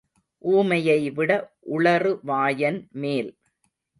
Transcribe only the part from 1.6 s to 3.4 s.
உளறு வாயன் மேல்.